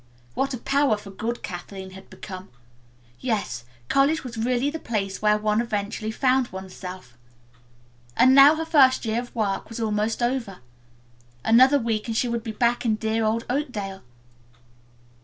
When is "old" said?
13.23-13.45